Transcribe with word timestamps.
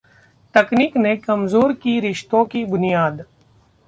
तकनीक 0.55 0.97
ने 0.97 1.15
कमजोर 1.17 1.73
की 1.73 1.99
रिश्तों 1.99 2.43
की 2.45 2.63
बुनियाद! 2.65 3.23